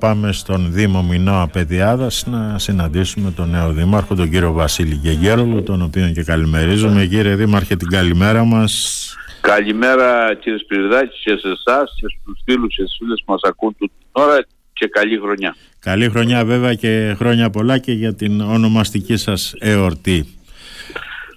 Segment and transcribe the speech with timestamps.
[0.00, 5.82] Πάμε στον Δήμο Μινώα Παιδιάδας να συναντήσουμε τον νέο Δήμαρχο, τον κύριο Βασίλη Γεγέρολο, τον
[5.82, 7.06] οποίο και καλημερίζουμε.
[7.06, 9.14] Κύριε Δήμαρχε, την καλημέρα μας.
[9.40, 13.76] Καλημέρα κύριε Σπυριδάκη και σε εσάς και στους φίλους και στις φίλες που μας ακούν
[13.78, 15.56] την ώρα και καλή χρονιά.
[15.78, 20.26] Καλή χρονιά βέβαια και χρόνια πολλά και για την ονομαστική σας εορτή.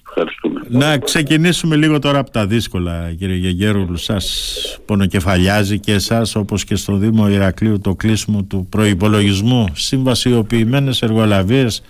[0.08, 0.53] Ευχαριστούμε.
[0.76, 6.76] Να ξεκινήσουμε λίγο τώρα από τα δύσκολα κύριε Γεγέρουλου σας πονοκεφαλιάζει και εσάς όπως και
[6.76, 9.66] στο Δήμο Ηρακλείου το κλείσιμο του προϋπολογισμού.
[9.74, 11.82] Συμβασιοποιημένες εργολαβίες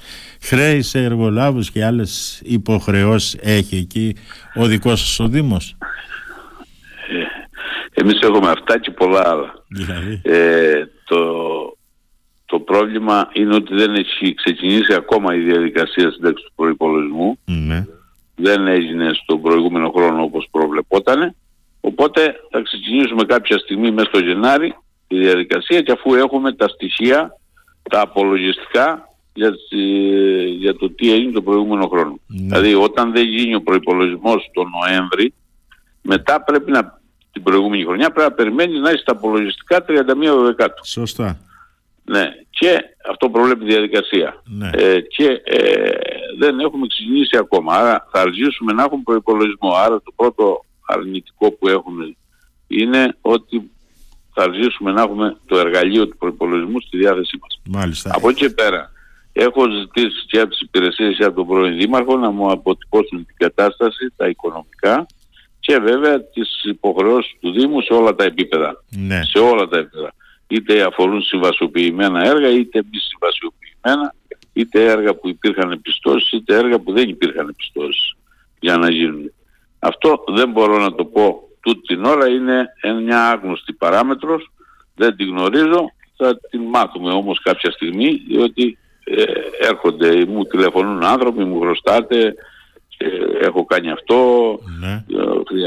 [0.42, 4.16] χρέη σε εργολάβους και άλλες υποχρεώσεις έχει εκεί
[4.56, 5.76] ο δικός σας ο Δήμος.
[7.94, 9.54] Ε, Εμείς έχουμε αυτά και πολλά άλλα.
[9.68, 10.22] Δηλαδή.
[10.24, 11.18] ε, το,
[12.46, 17.40] το πρόβλημα είναι ότι δεν έχει ξεκινήσει ακόμα η διαδικασία σύνταξης του προϋπολογισμού.
[17.46, 17.86] Ναι
[18.36, 21.36] δεν έγινε στον προηγούμενο χρόνο όπως προβλεπόταν.
[21.82, 24.76] Οπότε θα ξεκινήσουμε κάποια στιγμή μέσα στο Γενάρη
[25.08, 27.38] τη διαδικασία και αφού έχουμε τα στοιχεία,
[27.90, 29.54] τα απολογιστικά για,
[30.58, 32.20] για το τι έγινε τον προηγούμενο χρόνο.
[32.28, 32.48] Ναι.
[32.48, 35.34] Δηλαδή όταν δεν γίνει ο προϋπολογισμός τον Νοέμβρη,
[36.02, 40.86] μετά πρέπει να την προηγούμενη χρονιά πρέπει να περιμένεις να έχεις τα απολογιστικά 31 Δεκάτου.
[40.86, 41.40] Σωστά.
[42.06, 44.42] Ναι, και αυτό προβλέπει διαδικασία.
[44.46, 44.70] Ναι.
[44.74, 45.90] Ε, και ε,
[46.38, 47.76] δεν έχουμε ξεκινήσει ακόμα.
[47.76, 49.74] Άρα θα αργήσουμε να έχουμε προπολογισμό.
[49.74, 52.16] Άρα το πρώτο αρνητικό που έχουμε
[52.68, 53.72] είναι ότι
[54.34, 57.62] θα αργήσουμε να έχουμε το εργαλείο του προπολογισμού στη διάθεσή μας.
[57.70, 58.12] Μάλιστα.
[58.16, 58.92] Από εκεί και πέρα
[59.34, 63.36] έχω ζητήσει και από τις υπηρεσίες και από τον πρώην Δήμαρχο να μου αποτυπώσουν την
[63.38, 65.06] κατάσταση, τα οικονομικά
[65.60, 68.84] και βέβαια τις υποχρεώσεις του Δήμου σε όλα τα επίπεδα.
[68.90, 69.22] Ναι.
[69.24, 70.14] Σε όλα τα επίπεδα.
[70.48, 74.16] Είτε αφορούν συμβασιοποιημένα έργα είτε μη συμβασιοποιημένα
[74.54, 78.16] είτε έργα που υπήρχαν επιστώσεις είτε έργα που δεν υπήρχαν επιστώσεις
[78.60, 79.32] για να γίνουν.
[79.80, 82.70] Αυτό δεν μπορώ να το πω τούτη την ώρα, είναι
[83.04, 84.52] μια άγνωστη παράμετρος,
[84.96, 89.24] δεν την γνωρίζω, θα την μάθουμε όμως κάποια στιγμή διότι ε,
[89.60, 92.34] έρχονται, μου τηλεφωνούν άνθρωποι, μου χρωστάτε,
[92.98, 93.08] ε,
[93.46, 95.04] έχω κάνει αυτό, ναι.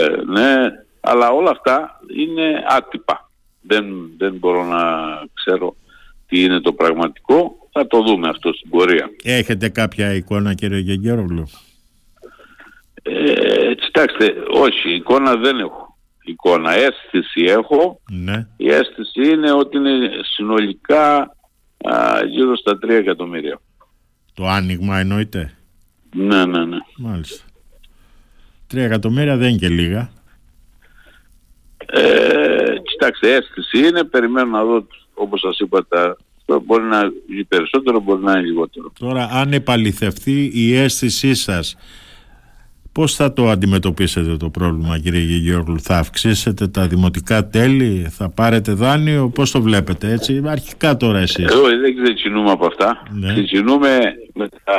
[0.00, 0.68] Ε, ναι,
[1.00, 3.25] αλλά όλα αυτά είναι άτυπα.
[3.66, 3.84] Δεν,
[4.18, 4.82] δεν μπορώ να
[5.34, 5.76] ξέρω
[6.26, 9.10] τι είναι το πραγματικό θα το δούμε αυτό στην πορεία.
[9.22, 11.46] Έχετε κάποια εικόνα κύριε Γεγγέρογλου.
[13.02, 15.96] Ε, κοιτάξτε, όχι, εικόνα δεν έχω.
[16.24, 18.00] Εικόνα, αίσθηση έχω.
[18.10, 18.46] Ναι.
[18.56, 21.36] Η αίσθηση είναι ότι είναι συνολικά
[21.84, 23.60] α, γύρω στα 3 εκατομμύρια.
[24.34, 25.54] Το άνοιγμα εννοείται;
[26.14, 26.76] Ναι, ναι, ναι.
[26.96, 27.44] Μάλιστα.
[28.72, 30.10] 3 εκατομμύρια δεν είναι και λίγα.
[31.86, 32.55] Ε,
[33.10, 36.16] κοιτάξτε, αίσθηση είναι, περιμένω να δω όπως σας είπα τα
[36.64, 36.98] μπορεί να
[37.30, 38.92] είναι περισσότερο, μπορεί να είναι λιγότερο.
[38.98, 41.76] Τώρα αν επαληθευτεί η αίσθησή σας
[42.96, 48.72] Πώς θα το αντιμετωπίσετε το πρόβλημα κύριε Γεωργίου, θα αυξήσετε τα δημοτικά τέλη, θα πάρετε
[48.72, 51.52] δάνειο, πώς το βλέπετε έτσι, αρχικά τώρα εσείς.
[51.52, 53.32] Εγώ δεν ξεκινούμε από αυτά, ναι.
[53.32, 53.98] ξεκινούμε
[54.34, 54.78] με τα,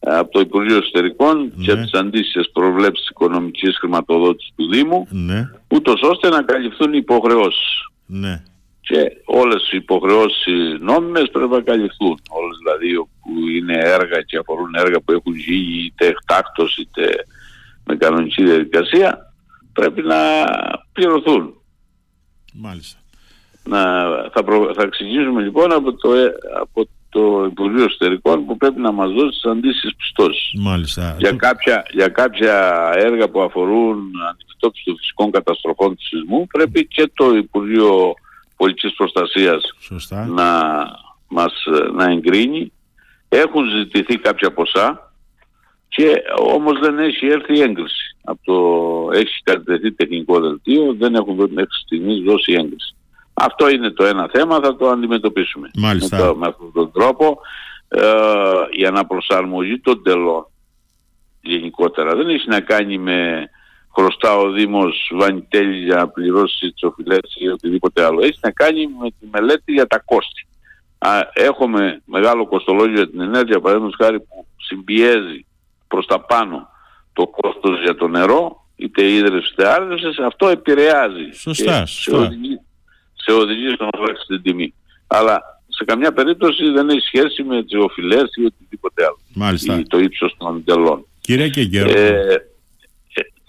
[0.00, 1.64] από το Υπουργείο Εσωτερικών ναι.
[1.64, 5.50] και από τις αντίστοιχες προβλέψεις οικονομικής χρηματοδότησης του Δήμου, ναι.
[5.70, 7.88] ούτως ώστε να καλυφθούν οι υποχρεώσεις.
[8.06, 8.42] Ναι
[8.88, 12.20] και όλες οι υποχρεώσεις νόμιμες πρέπει να καλυφθούν.
[12.28, 17.26] Όλες δηλαδή που είναι έργα και αφορούν έργα που έχουν γίνει είτε εκτάκτος είτε
[17.84, 19.32] με κανονική διαδικασία
[19.72, 20.16] πρέπει να
[20.92, 21.54] πληρωθούν.
[22.54, 22.98] Μάλιστα.
[23.64, 23.82] Να,
[24.32, 26.10] θα, προ, θα ξεκινήσουμε λοιπόν από το,
[26.60, 26.88] από
[27.18, 30.52] το Υπουργείο Εσωτερικών που πρέπει να μας δώσει τις αντίστοιχες πιστώσεις.
[30.54, 31.16] Μάλιστα.
[31.18, 32.54] Για, κάποια, για κάποια
[32.94, 33.98] έργα που αφορούν
[34.30, 38.14] αντιμετώπιση των φυσικών καταστροφών του σεισμού πρέπει και το Υπουργείο
[38.56, 39.62] πολιτικής προστασίας
[40.28, 40.50] να
[41.28, 41.52] μας
[41.92, 42.72] να εγκρίνει.
[43.28, 45.12] Έχουν ζητηθεί κάποια ποσά
[45.88, 48.16] και όμως δεν έχει έρθει η έγκριση.
[48.24, 48.58] Από το
[49.18, 52.94] έχει κατατεθεί τεχνικό δελτίο, δεν έχουν μέχρι στιγμής δώσει έγκριση.
[53.40, 55.70] Αυτό είναι το ένα θέμα, θα το αντιμετωπίσουμε.
[55.74, 56.16] Μάλιστα.
[56.16, 57.38] Με, το, με αυτόν τον τρόπο
[57.88, 58.00] ε,
[58.70, 60.46] η αναπροσαρμογή των τελών
[61.40, 63.50] γενικότερα δεν έχει να κάνει με
[63.94, 68.22] χρωστά ο Δήμος βανιτέλη για να πληρώσει τις οφειλές ή οτιδήποτε άλλο.
[68.22, 70.46] Έχει να κάνει με τη μελέτη για τα κόστη.
[70.98, 75.46] Α, έχουμε μεγάλο κοστολόγιο για την ενέργεια, παραδείγματος χάρη που συμπιέζει
[75.88, 76.68] προς τα πάνω
[77.12, 81.30] το κόστος για το νερό, είτε ίδρυση είτε άρδευσης, αυτό επηρεάζει.
[81.32, 82.60] Σωστά, Σε οδηγεί,
[83.24, 83.90] σε οδηγεί στο να
[84.26, 84.74] την τιμή.
[85.06, 89.18] Αλλά σε καμιά περίπτωση δεν έχει σχέση με τις οφειλές ή οτιδήποτε άλλο.
[89.34, 89.78] Μάλιστα.
[89.78, 91.06] Ή το ύψος των τελών.
[91.20, 92.36] Κύριε και ε,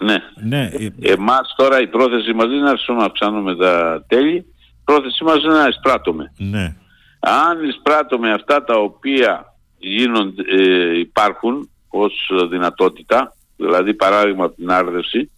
[0.04, 0.16] ναι.
[0.44, 0.70] ναι.
[0.72, 5.42] Ε, εμάς τώρα η πρόθεση μας δεν είναι να αυξάνουμε τα τέλη, η πρόθεση μας
[5.42, 6.32] είναι να εισπράττουμε.
[6.36, 6.76] Ναι.
[7.20, 15.30] Αν εισπράττουμε αυτά τα οποία γίνονται, ε, υπάρχουν ως δυνατότητα, δηλαδή παράδειγμα την άρδευση,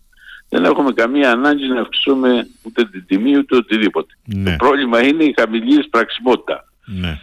[0.53, 4.15] δεν έχουμε καμία ανάγκη να αυξήσουμε ούτε την τιμή ούτε οτιδήποτε.
[4.25, 4.51] Ναι.
[4.51, 6.65] Το πρόβλημα είναι η χαμηλή εισπραξιμότητα.
[6.85, 7.19] Ναι.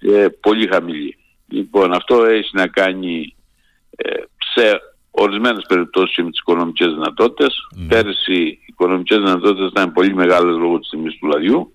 [0.00, 1.16] Ε, πολύ χαμηλή.
[1.48, 3.34] Λοιπόν, αυτό έχει να κάνει
[3.96, 4.10] ε,
[4.54, 4.80] σε
[5.10, 7.54] ορισμένες περιπτώσεις με τις οικονομικές δυνατότητες.
[7.76, 7.86] Ναι.
[7.86, 11.74] Πέρυσι οι οικονομικές δυνατότητες ήταν πολύ μεγάλες λόγω της τιμής του λαδιού.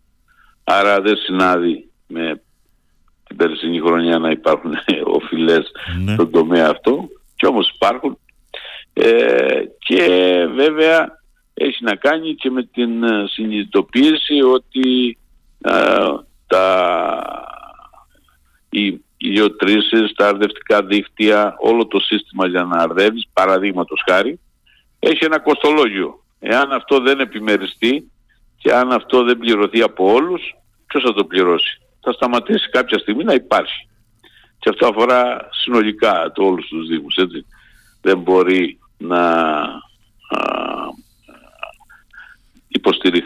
[0.64, 2.42] Άρα δεν συνάδει με
[3.28, 4.72] την περσινή χρονιά να υπάρχουν
[5.22, 5.72] οφειλές
[6.04, 6.14] Ναι.
[6.14, 7.10] στον τομέα αυτό.
[7.36, 8.18] Και όμως υπάρχουν.
[8.94, 10.06] Ε, και
[10.56, 11.20] βέβαια
[11.54, 15.18] έχει να κάνει και με την ε, συνειδητοποίηση ότι
[15.62, 16.06] ε,
[16.48, 16.68] τα,
[18.70, 24.40] οι ηλιοτρήσεις, τα αρδευτικά δίκτυα, όλο το σύστημα για να αρδεύεις, παραδείγματος χάρη,
[25.00, 26.24] έχει ένα κοστολόγιο.
[26.40, 28.12] Εάν αυτό δεν επιμεριστεί
[28.58, 30.56] και αν αυτό δεν πληρωθεί από όλους,
[30.88, 33.88] ποιος θα το πληρώσει; Θα σταματήσει κάποια στιγμή να υπάρχει.
[34.60, 37.46] Και αυτό αφορά συνολικά το όλους τους Δήμους, έτσι.
[38.02, 39.22] Δεν μπορεί να
[40.30, 40.40] α,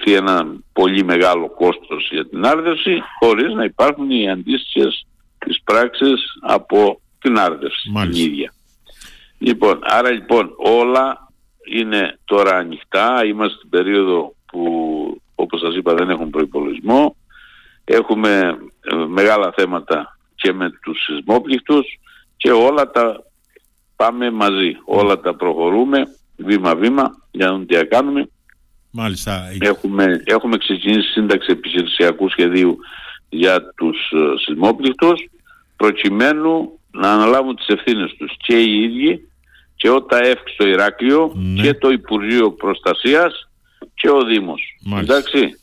[0.09, 5.05] υποστηριχθεί ένα πολύ μεγάλο κόστος για την άρδευση χωρίς να υπάρχουν οι αντίστοιχες
[5.37, 8.23] τις πράξεις από την άρδευση Μάλιστα.
[8.23, 8.53] την ίδια.
[9.37, 11.31] Λοιπόν, άρα λοιπόν όλα
[11.71, 17.15] είναι τώρα ανοιχτά, είμαστε στην περίοδο που όπως σας είπα δεν έχουν προϋπολογισμό,
[17.85, 21.99] έχουμε ε, μεγάλα θέματα και με τους σεισμόπληκτους
[22.37, 23.23] και όλα τα
[23.95, 26.03] πάμε μαζί, όλα τα προχωρούμε
[26.35, 28.29] βήμα-βήμα για να δούμε τι θα κάνουμε.
[28.91, 29.51] Μάλιστα.
[29.59, 32.77] Έχουμε, έχουμε ξεκινήσει σύνταξη επιχειρησιακού σχεδίου
[33.29, 35.29] για τους ε, σεισμόπληκτους
[35.75, 39.27] προκειμένου να αναλάβουν τις ευθύνες τους και οι ίδιοι
[39.75, 41.61] και ο ΤΑΕΦ στο Ηράκλειο Ναι.
[41.61, 43.49] και το Υπουργείο Προστασίας
[43.93, 44.61] και ο Δήμος.
[44.85, 45.13] Μάλιστα.
[45.17, 45.53] Εντάξει.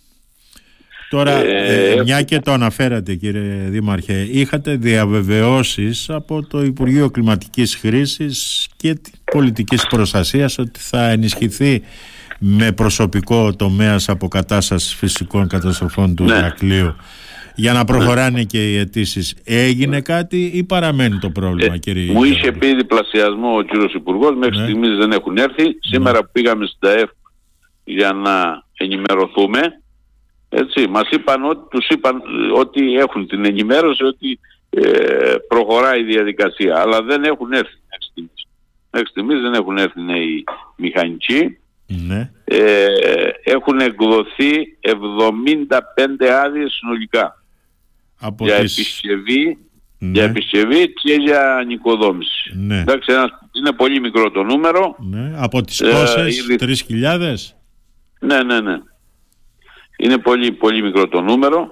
[1.10, 7.74] Τώρα, Ε, ε, μια και το αναφέρατε κύριε Δήμαρχε, είχατε διαβεβαιώσεις από το Υπουργείο Κλιματικής
[7.76, 11.82] Χρήσης και τη πολιτικής προστασίας ότι θα ενισχυθεί
[12.40, 16.34] με προσωπικό τομέας αποκατάστασης φυσικών καταστροφών του Ναι.
[16.36, 16.96] Ηρακλείου
[17.58, 19.34] για να προχωράνε και οι αιτήσεις.
[19.44, 23.94] Έγινε κάτι ή παραμένει το πρόβλημα Ε, κύριε μου είχε Γεωργίου; πει διπλασιασμό ο κύριος
[23.94, 24.62] Υπουργός, μέχρι Ναι.
[24.62, 25.64] στιγμής δεν έχουν έρθει.
[25.80, 27.10] Σήμερα που πήγαμε στην ΤΑΕΦ
[27.84, 29.60] για να ενημερωθούμε,
[30.48, 34.38] έτσι, μας είπαν ότι, τους είπαν ε, ότι έχουν την ενημέρωση ότι
[34.70, 38.46] ε, προχωράει η διαδικασία, αλλά δεν έχουν έρθει μέχρι στιγμής.
[38.90, 40.44] Μέχρι στιγμής δεν έχουν έρθει νέοι
[40.76, 41.58] μηχανικοί.
[41.86, 42.30] Ναι.
[42.44, 42.86] Ε,
[43.44, 47.42] έχουν εκδοθεί 75 άδειες συνολικά
[48.20, 48.78] Από για τις...
[48.78, 49.58] επισκευή
[49.98, 50.10] Ναι.
[50.12, 52.52] για επισκευή και για νοικοδόμηση.
[52.56, 52.78] Ναι.
[52.80, 54.96] Εντάξει, ένας- είναι πολύ μικρό το νούμερο.
[55.10, 55.32] Ναι.
[55.36, 57.54] Από τις Ε, πόσες, ήδη- 3.000?
[58.20, 58.78] Ναι, ναι, ναι.
[59.98, 61.70] Είναι πολύ, πολύ μικρό το νούμερο.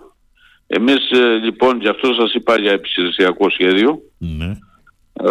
[0.67, 4.01] Εμείς ε, λοιπόν, γι' αυτό σας είπα για επιχειρησιακό σχέδιο.
[4.19, 4.51] Ναι.
[5.13, 5.29] Ε,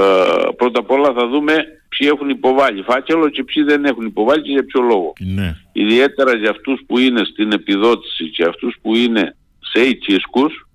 [0.58, 1.54] πρώτα απ' όλα θα δούμε
[1.98, 5.14] ποιοι έχουν υποβάλει φάκελο και ποιοι δεν έχουν υποβάλει και για ποιο λόγο.
[5.20, 5.56] Ναι.
[5.72, 10.68] Ιδιαίτερα για αυτούς που είναι στην επιδότηση και αυτούς που είναι σε οικίσκους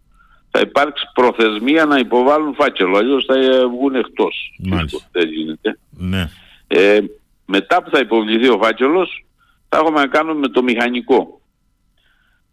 [0.51, 4.55] θα υπάρξει προθεσμία να υποβάλουν φάκελο, αλλιώς θα ε, βγουν εκτός.
[4.59, 5.09] Μάλιστα.
[5.13, 5.79] Δεν γίνεται.
[5.91, 6.31] Ναι.
[6.67, 6.99] Ε,
[7.45, 9.25] μετά που θα υποβληθεί ο φάκελος
[9.69, 11.39] θα έχουμε να κάνουμε με το μηχανικό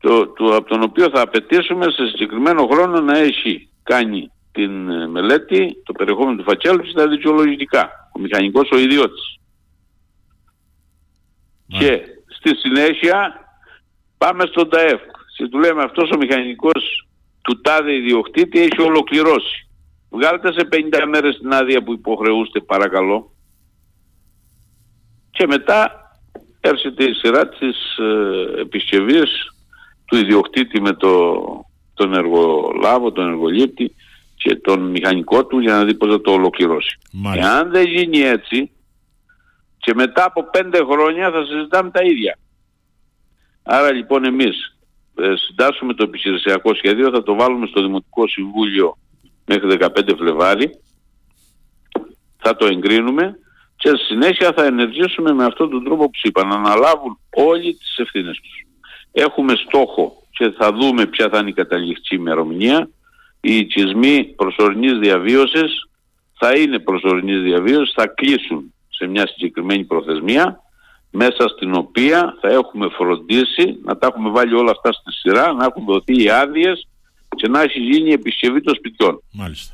[0.05, 5.07] το, το, από τον οποίο θα απαιτήσουμε σε συγκεκριμένο χρόνο να έχει κάνει την ε,
[5.07, 8.04] μελέτη, το περιεχόμενο του φακέλου και τα δικαιολογητικά.
[8.15, 9.39] Ο μηχανικός ο ιδιώτης.
[11.67, 12.01] Και
[12.37, 13.39] στη συνέχεια
[14.17, 15.01] πάμε στον ΤΑΕΦ.
[15.37, 17.07] Και του λέμε αυτός ο μηχανικός
[17.41, 19.67] του τάδε ιδιοκτήτη έχει ολοκληρώσει.
[20.09, 23.31] Βγάλτε σε 50 μέρες την άδεια που υποχρεούστε παρακαλώ.
[25.31, 25.91] Και μετά
[26.59, 29.31] έρχεται η σειρά της ε, επισκευής
[30.05, 31.35] του ιδιοκτήτη με το,
[31.93, 33.95] τον εργολάβο, τον εργολήπτη
[34.45, 36.97] και τον μηχανικό του για να δει πώς θα το ολοκληρώσει.
[37.11, 37.51] Μάλιστα.
[37.51, 38.71] Εάν δεν γίνει έτσι
[39.77, 42.37] και μετά από πέντε χρόνια θα συζητάμε τα ίδια.
[43.63, 44.77] Άρα λοιπόν εμείς
[45.15, 48.97] ε, συντάσσουμε το επιχειρησιακό σχέδιο, θα το βάλουμε στο Δημοτικό Συμβούλιο
[49.45, 49.87] μέχρι 15
[50.17, 50.69] Φλεβάρι,
[52.37, 53.39] θα το εγκρίνουμε
[53.75, 57.73] και στη συνέχεια θα ενεργήσουμε με αυτόν τον τρόπο που σου είπα, να αναλάβουν όλοι
[57.75, 58.65] τις ευθύνες τους.
[59.11, 62.89] Έχουμε στόχο και θα δούμε ποια θα είναι η καταληκτική ημερομηνία.
[63.47, 65.87] Οι οικισμοί προσωρινής διαβίωσης
[66.37, 70.59] θα είναι προσωρινής διαβίωσης, θα κλείσουν σε μια συγκεκριμένη προθεσμία
[71.11, 75.65] μέσα στην οποία θα έχουμε φροντίσει να τα έχουμε βάλει όλα αυτά στη σειρά, να
[75.65, 76.87] έχουν δοθεί οι άδειες
[77.35, 79.21] και να έχει γίνει η επισκευή των σπιτιών.
[79.31, 79.73] Μάλιστα.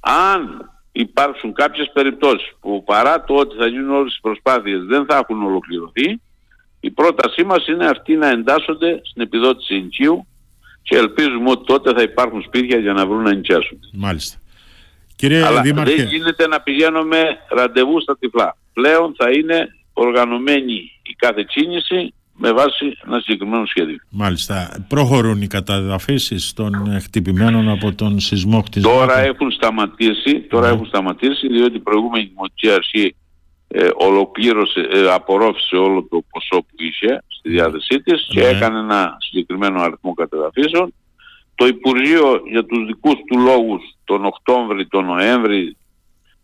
[0.00, 5.16] Αν υπάρξουν κάποιες περιπτώσεις που παρά το ότι θα γίνουν όλες τις προσπάθειες δεν θα
[5.16, 6.20] έχουν ολοκληρωθεί,
[6.80, 10.26] η πρότασή μας είναι αυτοί να εντάσσονται στην επιδότηση ενοικίου
[10.84, 13.78] και ελπίζουμε ότι τότε θα υπάρχουν σπίτια για να βρουν να νοικιάσουν.
[13.92, 14.38] Μάλιστα.
[15.16, 18.56] Κύριε Αλλά Δήμαρχε, δεν γίνεται να πηγαίνουμε ραντεβού στα τυφλά.
[18.72, 20.72] Πλέον θα είναι οργανωμένη
[21.02, 23.96] η κάθε κίνηση με βάση ένα συγκεκριμένο σχέδιο.
[24.08, 24.84] Μάλιστα.
[24.88, 28.90] Προχωρούν οι καταδαφίσεις των χτυπημένων από τον σεισμό κτισμό.
[28.90, 30.74] Τώρα έχουν σταματήσει, τώρα ναι.
[30.74, 33.14] έχουν σταματήσει διότι η προηγούμενη δημοτική αρχή
[33.76, 38.46] ε, ολοκλήρωσε, ε, απορρόφησε όλο το ποσό που είχε στη διάθεσή της και ναι.
[38.46, 40.94] έκανε ένα συγκεκριμένο αριθμό κατεδαφίσεων.
[41.54, 45.76] Το Υπουργείο για τους δικούς του λόγους τον Οκτώβρη, τον Νοέμβρη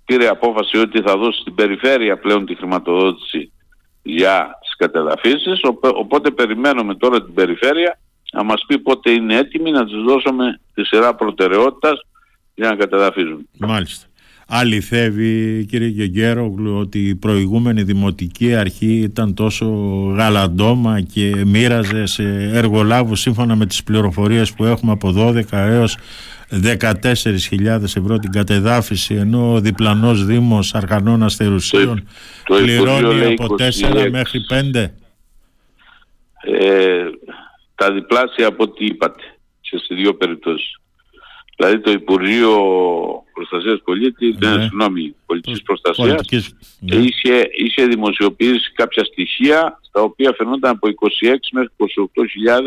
[0.04, 3.52] πήρε απόφαση ότι θα δώσει στην περιφέρεια πλέον τη χρηματοδότηση
[4.02, 7.98] για τις κατεδαφίσεις οπότε περιμένουμε τώρα την περιφέρεια
[8.32, 12.00] να μας πει πότε είναι έτοιμη να τους δώσουμε τη σειρά προτεραιότητας
[12.54, 13.48] για να κατεδαφίζουν.
[13.58, 14.06] Μάλιστα.
[14.52, 19.66] Αληθεύει κύριε Γεγέρογλου ότι η προηγούμενη δημοτική αρχή ήταν τόσο
[20.16, 25.96] γαλαντόμα και μοίραζε σε εργολάβους σύμφωνα με τις πληροφορίες που έχουμε από 12 έως
[26.50, 32.08] 14.000 ευρώ την κατεδάφιση ενώ ο διπλανός Δήμος Αργανών Αστερουσίων
[32.44, 33.54] το, πληρώνει από
[34.04, 34.84] 4 μέχρι 5
[36.42, 37.04] ε,
[37.74, 39.22] τα διπλάσια από ό,τι είπατε
[39.60, 40.80] και σε δύο περιπτώσεις.
[41.56, 42.58] Δηλαδή το Υπουργείο
[43.40, 44.56] Προστασίας Πολίτη ναι.
[44.56, 46.28] ναι συγγνώμη, Πολιτικής Προστασίας
[46.78, 46.96] ναι.
[46.96, 52.60] είχε, είχε δημοσιοποιήσει κάποια στοιχεία στα οποία φαινόταν από 26 μέχρι 28.000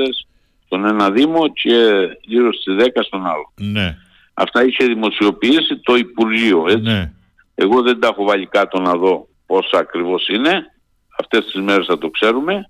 [0.66, 3.52] στον ένα Δήμο και γύρω στις 10 στον άλλο.
[3.56, 3.98] Ναι.
[4.34, 6.82] Αυτά είχε δημοσιοποιήσει το Υπουργείο, έτσι.
[6.82, 7.12] Ναι.
[7.56, 10.66] Εγώ δεν τα έχω βάλει κάτω να δω πόσα ακριβώς είναι.
[11.20, 12.70] Αυτές τις μέρες θα το ξέρουμε.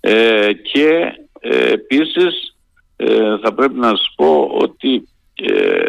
[0.00, 2.56] Ε, και ε, επίσης
[2.96, 5.84] ε, θα πρέπει να σας πω ότι ε,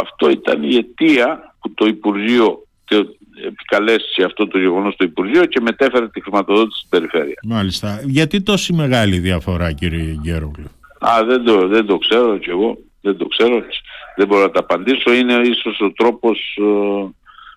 [0.00, 2.64] αυτό ήταν η αιτία που το Υπουργείο
[3.46, 7.40] επικαλέσει αυτό το γεγονός το Υπουργείο και μετέφερε τη χρηματοδότηση στην περιφέρεια.
[7.44, 8.00] Μάλιστα.
[8.04, 10.68] Γιατί τόση μεγάλη διαφορά κύριε Γκέρογλου.
[10.98, 12.78] Α, δεν το, δεν το ξέρω κι εγώ.
[13.00, 13.62] Δεν το ξέρω.
[14.16, 15.12] Δεν μπορώ να τα απαντήσω.
[15.12, 17.08] Είναι ίσως ο τρόπος, ε,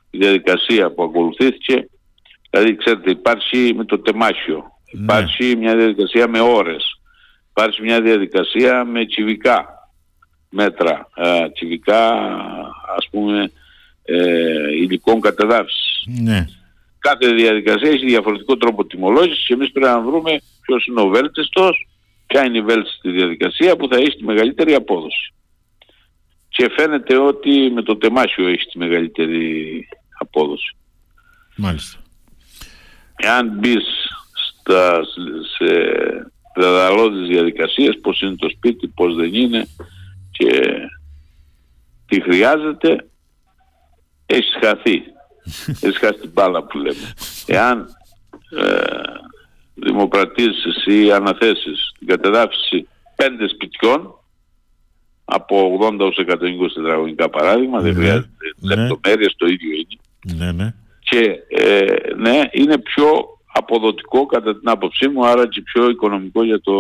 [0.10, 1.88] η διαδικασία που ακολουθήθηκε.
[2.50, 4.64] Δηλαδή, ξέρετε, υπάρχει με το τεμάχιο.
[4.92, 5.04] Ναι.
[5.04, 7.00] Υπάρχει μια διαδικασία με ώρες.
[7.50, 9.73] Υπάρχει μια διαδικασία με τσιβικά
[10.54, 11.10] μέτρα.
[11.16, 12.12] Ε, τσιβικά,
[12.98, 13.52] ας πούμε,
[14.04, 16.04] ε, υλικών κατεδάφισης.
[16.22, 16.46] Ναι.
[17.00, 21.88] Κάθε διαδικασία έχει διαφορετικό τρόπο τιμολόγησης και εμείς πρέπει να βρούμε ποιος είναι ο βέλτιστος
[22.34, 25.34] ποια είναι η βέλτιστη διαδικασία που θα έχει τη μεγαλύτερη απόδοση.
[26.50, 29.88] Και φαίνεται ότι με το τεμάχιο έχει τη μεγαλύτερη
[30.20, 30.76] απόδοση.
[31.56, 32.00] Μάλιστα.
[33.16, 33.84] Εάν μπεις
[34.34, 35.02] στα,
[35.58, 35.66] σε
[36.56, 39.68] δεδαλώδεις διαδικασίες, πώς είναι το σπίτι, πώς δεν είναι
[40.34, 40.74] και
[42.08, 43.08] τι χρειάζεται,
[44.26, 45.04] έχει χαθεί.
[45.88, 47.14] έχει χάσει την μπάλα που λέμε.
[47.46, 47.88] Εάν
[48.50, 48.82] ε,
[49.74, 54.20] δημοπρατήσεις ή αναθέσεις την κατεδάφιση πέντε σπιτιών
[55.26, 56.36] από 80 ως 120
[56.74, 58.76] τετραγωνικά παράδειγμα, δεν ναι, χρειάζεται ναι.
[58.76, 60.36] λεπτομέρειες, το ίδιο είναι.
[60.46, 60.74] Ναι, ναι.
[61.00, 61.86] Και ε,
[62.18, 63.06] ναι, είναι πιο
[63.54, 66.74] αποδοτικό κατά την άποψή μου, άρα και πιο οικονομικό για το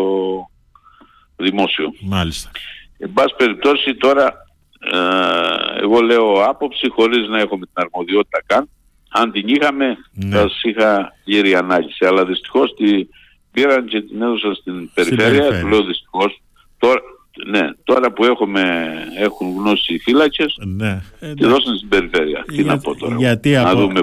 [1.35, 1.93] δημόσιο.
[2.01, 2.51] Μάλιστα.
[2.97, 4.45] Εν πάση περιπτώσει τώρα,
[4.79, 8.69] ε, εγώ λέω άποψη χωρίς να έχω με την αρμοδιότητα καν,
[9.09, 10.35] αν την είχαμε ναι.
[10.35, 12.05] θα σας είχα γύρει ανάγκηση.
[12.05, 13.07] Αλλά δυστυχώς τη
[13.51, 15.59] πήραν και την έδωσαν στην περιφέρεια.
[15.59, 16.41] Του λέω δυστυχώς.
[16.77, 17.01] Τώρα,
[17.47, 21.01] ναι, τώρα που έχουμε, έχουν γνώση οι φύλακες ναι.
[21.19, 22.43] τη δώσαν στην περιφέρεια.
[22.47, 23.15] Τι να πω τώρα.
[23.15, 23.79] Γιατί να από...
[23.79, 24.01] δούμε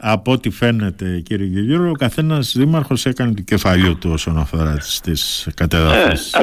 [0.00, 5.00] από ό,τι φαίνεται κύριε Γεωργίου, ο καθένας δήμαρχος έκανε το κεφαλιό του όσον αφορά τις,
[5.00, 6.32] τις κατεδαφές.
[6.32, 6.38] Ε,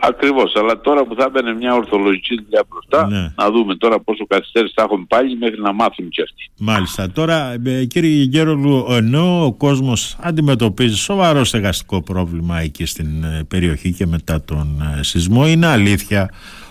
[0.00, 3.32] ακριβώς, ακριβώς, αλλά τώρα που θα έμπαινε μια ορθολογική δουλειά μπροστά, ναι.
[3.36, 6.50] να δούμε τώρα πόσο καθυστέρηση θα έχουμε πάλι μέχρι να μάθουμε κι αυτοί.
[6.58, 7.10] Μάλιστα.
[7.10, 13.92] Τώρα ε, κύριε Γεωργίου, ενώ ο κόσμος αντιμετωπίζει σοβαρό στεγαστικό πρόβλημα εκεί στην ε, περιοχή
[13.92, 16.30] και μετά τον ε, σεισμό, είναι αλήθεια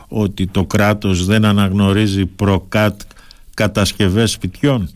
[0.10, 3.02] ότι το κράτος δεν αναγνωρίζει προκάτ
[3.54, 4.90] κατασκευές σπιτιών;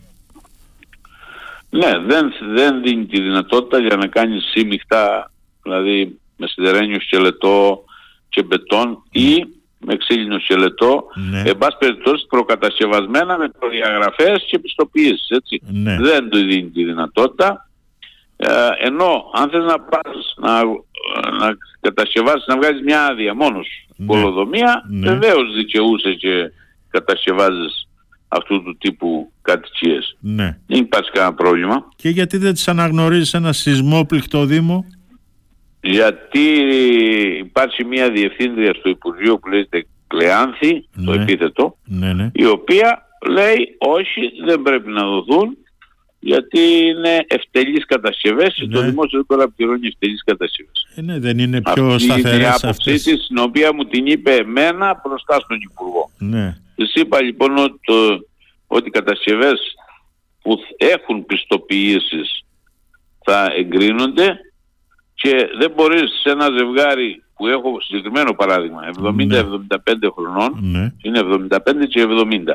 [1.70, 5.30] Ναι, δεν, δεν δίνει τη δυνατότητα για να κάνεις σύμμυχτα,
[5.62, 7.84] δηλαδή με σιδερένιο σκελετό
[8.32, 9.46] και μπετόν ή
[9.84, 11.42] με ξύλινο σκελετό, ναι.
[11.46, 15.62] εν πάση περιπτώσει προκατασκευασμένα με προδιαγραφές και επιστοποιήσεις, έτσι.
[15.72, 15.96] Ναι.
[15.96, 17.70] Δεν του δίνει τη δυνατότητα.
[18.36, 18.48] Ε,
[18.78, 20.64] ενώ αν θες να πας να,
[21.38, 24.06] να κατασκευάσεις, να βγάλεις μια άδεια μόνος ναι.
[24.06, 25.08] πολοδομία, ναι.
[25.08, 26.52] βεβαίως δικαιούσε και
[26.90, 27.88] κατασκευάζεις
[28.28, 30.16] αυτού του τύπου κατοικίες.
[30.20, 30.58] Ναι.
[30.66, 31.88] Δεν υπάρχει κανένα πρόβλημα.
[31.96, 34.84] Και γιατί δεν τις αναγνωρίζεις ένα σεισμόπληκτο Δήμο;
[35.84, 36.46] Γιατί
[37.38, 41.22] υπάρχει μια διευθύντρια στο Υπουργείο που λέγεται Κλεάνθη, το Ναι.
[41.22, 42.30] επίθετο, Ναι, ναι.
[42.34, 45.56] η οποία λέει όχι δεν πρέπει να δοθούν
[46.20, 48.88] γιατί είναι ευτελείς κατασκευές και το Ναι.
[48.88, 50.86] δημόσιο δεν μπορεί να πληρώνει ευτελείς κατασκευές.
[50.94, 53.02] Ε, ναι, δεν είναι πιο Αυτή είναι η σταθερές άποψή αυτές.
[53.02, 56.10] της, την οποία μου την είπε εμένα μπροστά στον Υπουργό.
[56.18, 56.56] Ναι.
[56.74, 58.20] Της είπα λοιπόν ότι, το,
[58.66, 59.60] ότι οι κατασκευές
[60.42, 62.44] που έχουν πιστοποιήσεις
[63.24, 64.38] θα εγκρίνονται
[65.14, 69.06] και δεν μπορείς σε ένα ζευγάρι που έχω συγκεκριμένο παράδειγμα 70-75
[70.14, 70.92] χρονών Ναι.
[71.02, 72.54] είναι 75 και 70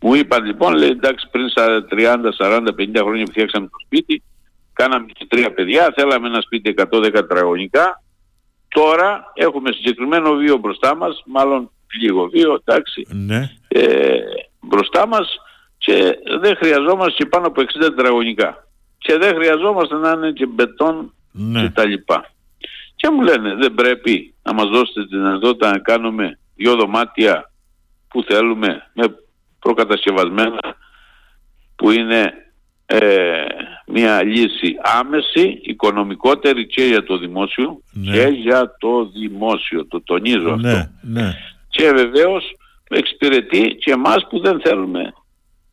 [0.00, 4.22] μου είπαν λοιπόν λέει εντάξει πριν στα 30, 40, 50 χρόνια που φτιάξαμε το σπίτι
[4.72, 8.02] κάναμε και τρία παιδιά θέλαμε ένα σπίτι 110 τετραγωνικά
[8.68, 13.50] τώρα έχουμε συγκεκριμένο βίο μπροστά μας μάλλον λίγο βίο εντάξει Ναι.
[13.68, 14.18] ε,
[14.60, 15.36] μπροστά μας
[15.78, 18.66] και δεν χρειαζόμαστε και πάνω από 60 τετραγωνικά.
[18.98, 21.62] Και δεν χρειαζόμαστε να είναι και μπετόν Ναι.
[21.62, 22.30] και τα λοιπά.
[22.96, 27.50] Και μου λένε δεν πρέπει να μας δώσετε τη δυνατότητα να κάνουμε δύο δωμάτια
[28.08, 29.04] που θέλουμε με
[29.58, 30.60] προκατασκευασμένα
[31.76, 32.32] που είναι
[32.86, 33.44] ε,
[33.86, 38.12] μια λύση άμεση, οικονομικότερη και για το δημόσιο Ναι.
[38.12, 39.86] και για το δημόσιο.
[39.86, 40.90] Το τονίζω αυτό Ναι.
[41.02, 41.34] Ναι.
[41.68, 42.56] και βεβαίως
[42.88, 45.12] εξυπηρετεί και εμάς που δεν θέλουμε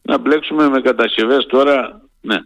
[0.02, 2.38] να μπλέξουμε με κατασκευές τώρα, ναι.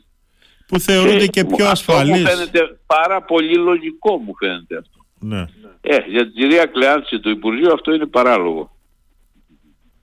[0.68, 2.30] Που θεωρούνται και μου- πιο αυτό Μου ασφαλείς.
[2.30, 4.98] φαίνεται πάρα πολύ λογικό μου φαίνεται αυτό.
[5.20, 5.46] Ναι.
[5.82, 8.72] Ε, για την κυρία Κλεάντση του Υπουργείου αυτό είναι παράλογο.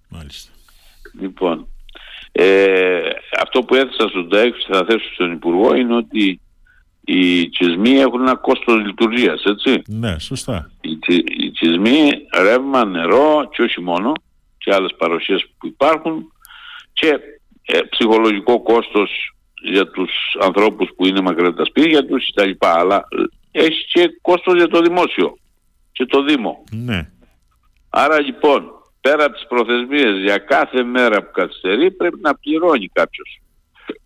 [0.09, 0.53] Μάλιστα.
[1.21, 1.69] Λοιπόν,
[2.33, 3.01] ε,
[3.43, 6.41] αυτό που έθεσα στον ΤΑΕΚ και θα θέσω στον Υπουργό είναι ότι
[7.05, 9.83] οι τσισμοί έχουν ένα κόστος λειτουργίας, έτσι.
[9.87, 10.71] Ναι, σωστά.
[10.81, 12.11] οι, τσι- οι τσισμοί,
[12.43, 14.13] ρεύμα, νερό και όχι μόνο
[14.59, 16.33] και άλλες παρουσίες που υπάρχουν
[16.93, 17.19] και
[17.67, 19.34] ε, ψυχολογικό κόστος
[19.65, 22.51] για τους ανθρώπους που είναι μακριά από τα σπίτια τους κτλ.
[22.59, 23.09] Αλλά
[23.51, 25.39] ε, έχει και κόστος για το δημόσιο
[25.93, 26.65] και το Δήμο.
[26.71, 27.11] Ναι.
[27.91, 28.65] Άρα λοιπόν,
[29.01, 33.41] πέρα από τις προθεσμίες για κάθε μέρα που καθυστερεί πρέπει να πληρώνει κάποιος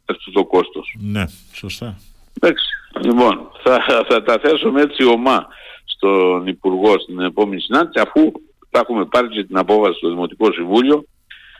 [0.06, 0.96] αυτός το κόστος.
[0.98, 1.98] Ναι, σωστά.
[2.40, 2.66] Εντάξει.
[3.02, 5.46] Λοιπόν, θα, θα τα θέσουμε έτσι ομά
[5.84, 8.32] στον Υπουργό στην επόμενη συνάντηση αφού
[8.70, 11.04] θα έχουμε πάρει και την απόφαση στο Δημοτικό Συμβούλιο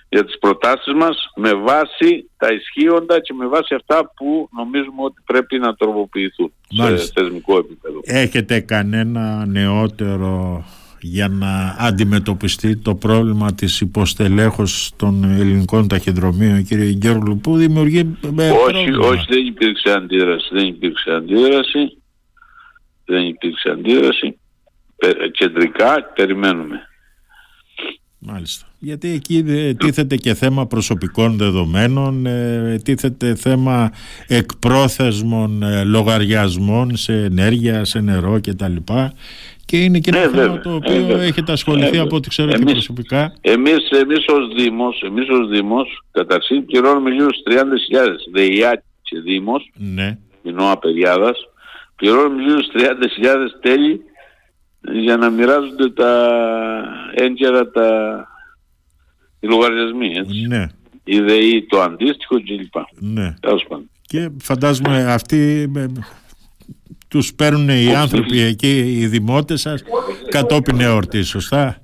[0.08, 5.22] για τις προτάσεις μας με βάση τα ισχύοντα και με βάση αυτά που νομίζουμε ότι
[5.26, 7.06] πρέπει να τροποποιηθούν Μάλιστα.
[7.06, 8.00] σε θεσμικό επίπεδο.
[8.04, 10.64] Έχετε κανένα νεότερο
[11.00, 17.98] για να αντιμετωπιστεί το πρόβλημα της υποστελέχωσης των ελληνικών ταχυδρομείων κύριε Γκέρλου που δημιουργεί
[18.38, 20.48] ε, όχι, πρόβλημα; όχι, δεν υπήρξε αντίδραση.
[20.52, 21.98] Δεν υπήρξε αντίδραση.
[23.04, 24.38] Δεν υπήρξε αντίδραση.
[24.96, 26.88] Πε- κεντρικά περιμένουμε.
[28.20, 28.66] Μάλιστα.
[28.78, 33.90] Γιατί εκεί ε, τίθεται και θέμα προσωπικών δεδομένων, ε, τίθεται θέμα
[34.26, 38.76] εκπρόθεσμων ε, λογαριασμών σε ενέργεια, σε νερό κτλ.
[39.64, 40.60] Και είναι και ένα Ναι, θέμα βέβαια.
[40.60, 41.22] το Ε, οποίο βέβαια.
[41.22, 43.32] έχετε ασχοληθεί Ε, από ό,τι ξέρω και εμείς- προσωπικά.
[43.40, 48.16] Εμείς, εμείς ως Δήμος, εμείς ως Δήμος, καταρχήν πληρώνουμε γύρω στους 30.000.
[48.32, 51.38] ΔΕΙΑ και Δήμος, Ναι, κοινό απεριάδας,
[51.96, 54.00] πληρώνουμε γύρω στους 30.000 τέλη
[54.80, 56.28] για να μοιράζονται τα
[57.14, 57.88] έγκαιρα τα
[59.40, 60.46] οι λογαριασμοί, έτσι.
[60.46, 60.66] ναι,
[61.04, 62.74] Η ΔΕΗ το αντίστοιχο κλπ.
[62.98, 63.34] ναι.
[63.40, 63.90] Τέλος πάντων.
[64.06, 65.86] Και φαντάζομαι αυτοί ε,
[67.08, 69.82] τους παίρνουν οι άνθρωποι εκεί, οι δημότες σας,
[70.28, 71.82] κατόπιν εορτής, σωστά;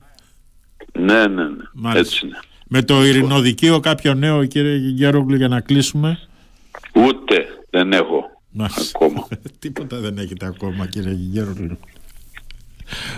[0.93, 1.49] Ναι, ναι, ναι.
[1.75, 1.99] Μάλιστα.
[1.99, 2.39] Έτσι είναι.
[2.69, 6.19] Με το ειρηνοδικείο κάποιο νέο κύριε Γέρογλου για να κλείσουμε;
[6.95, 8.83] Ούτε δεν έχω Μάλιστα.
[8.95, 9.29] ακόμα.
[9.59, 11.79] Τίποτα δεν έχετε ακόμα κύριε Γέρογλου.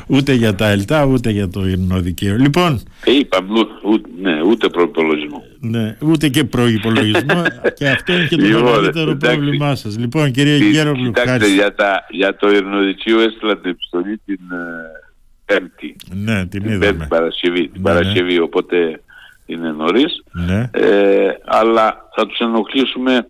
[0.07, 2.37] Ούτε για τα ΕΛΤΑ ούτε για το ειρηνοδικείο.
[2.37, 5.43] Λοιπόν, Ε, Είπαμε, ούτε, ούτε, ναι, ούτε προϋπολογισμό.
[5.61, 7.43] ναι, ούτε και προϋπολογισμό
[7.79, 9.37] και αυτό είναι και το Λοιπόν, μεγαλύτερο εντάξει.
[9.37, 9.99] πρόβλημά σας.
[9.99, 11.55] Λοιπόν κύριε Τι- Γέρογλου, Κοιτάξτε, ευχαριστώ.
[11.55, 15.05] για, τα, για το Ειρηνοδικείο έστειλα την επιστολή την ε,
[15.45, 15.97] Πέμπτη.
[16.15, 17.07] Ναι, την Την Πέμπτη είδαμε.
[17.07, 19.01] Παρασκευή, την Ναι, Παρασκευή, οπότε
[19.47, 20.23] είναι νωρίς.
[20.47, 23.27] Ναι, Ε, αλλά θα τους ενοχλήσουμε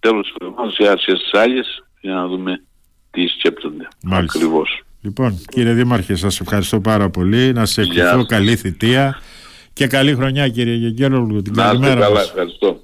[0.00, 2.62] τέλος της εβδομάδας σε άρχες της άλλης για να δούμε
[3.10, 3.88] τι σκέπτονται.
[4.04, 4.38] Μάλιστα.
[5.04, 5.30] Ακριβώς.
[5.30, 7.52] Λοιπόν, κύριε Δήμαρχε, σας ευχαριστώ πάρα πολύ.
[7.52, 8.28] Να σε Γεια ευχηθώ σας.
[8.28, 9.20] καλή θητεία
[9.72, 11.42] και καλή χρονιά κύριε Γεγγέρογλου.
[11.42, 12.26] Την Να είστε καλημέρα καλά, μας.
[12.28, 12.80] ευχαριστώ.